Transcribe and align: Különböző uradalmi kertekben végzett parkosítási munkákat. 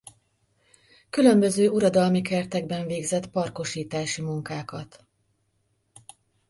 Különböző 1.09 1.69
uradalmi 1.69 2.21
kertekben 2.21 2.85
végzett 2.87 3.29
parkosítási 3.29 4.21
munkákat. 4.21 5.05